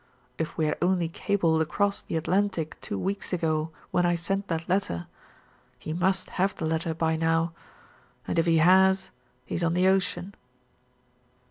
[0.39, 4.67] If we had only cabled across the Atlantic two weeks ago when I sent that
[4.67, 5.05] letter
[5.77, 7.53] he must have the letter by now
[8.27, 9.11] and if he has,
[9.45, 10.33] he's on the ocean."